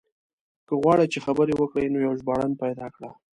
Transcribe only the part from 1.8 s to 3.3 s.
نو يو ژباړن پيدا کړه.